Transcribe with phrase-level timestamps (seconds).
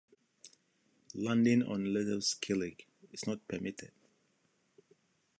[1.13, 3.91] Landing on Little Skellig is not permitted.